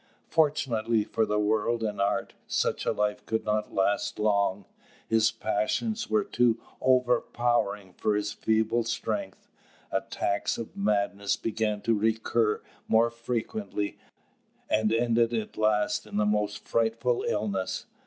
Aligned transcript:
Fortunately 0.29 1.03
for 1.03 1.27
the 1.27 1.37
world 1.37 1.83
and 1.83 2.01
art, 2.01 2.33
such 2.47 2.87
a 2.87 2.91
life 2.91 3.23
could 3.27 3.45
not 3.45 3.71
last 3.71 4.17
long: 4.17 4.65
his 5.07 5.29
passions 5.31 6.09
were 6.09 6.23
too 6.23 6.59
overpowering 6.81 7.93
for 7.93 8.15
his 8.15 8.33
feeble 8.33 8.83
strength. 8.83 9.47
Attacks 9.91 10.57
of 10.57 10.75
madness 10.75 11.35
began 11.37 11.81
to 11.81 11.93
recur 11.93 12.63
more 12.87 13.11
frequently, 13.11 13.99
and 14.71 14.91
ended 14.91 15.35
at 15.35 15.55
last 15.55 16.07
in 16.07 16.17
the 16.17 16.25
most 16.25 16.67
frightful 16.67 17.23
illness. 17.27 17.85